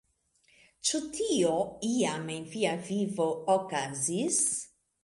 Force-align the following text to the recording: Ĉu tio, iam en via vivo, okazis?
Ĉu 0.89 1.01
tio, 1.17 1.53
iam 1.91 2.27
en 2.39 2.49
via 2.55 2.75
vivo, 2.91 3.31
okazis? 3.59 4.43